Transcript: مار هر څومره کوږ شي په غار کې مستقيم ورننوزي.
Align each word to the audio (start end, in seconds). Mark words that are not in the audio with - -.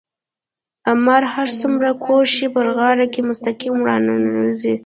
مار 1.05 1.23
هر 1.33 1.47
څومره 1.59 1.89
کوږ 2.05 2.23
شي 2.35 2.47
په 2.53 2.61
غار 2.75 2.97
کې 3.13 3.21
مستقيم 3.29 3.75
ورننوزي. 3.81 4.75